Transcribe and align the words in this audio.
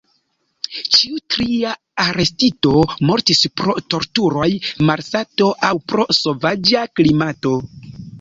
Ĉiu 0.93 1.17
tria 1.33 1.73
arestito 2.05 2.71
mortis 3.09 3.41
pro 3.61 3.75
torturoj, 3.95 4.47
malsato 4.87 5.51
aŭ 5.69 5.71
pro 5.93 6.07
sovaĝa 6.21 6.83
klimato. 7.01 7.53